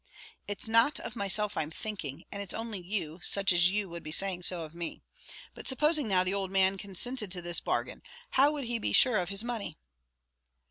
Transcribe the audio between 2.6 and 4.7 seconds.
you, and such as you, would be saying so